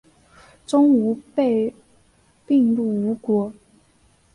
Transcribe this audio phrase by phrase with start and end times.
[0.65, 1.75] 钟吾被
[2.47, 3.53] 并入吴国。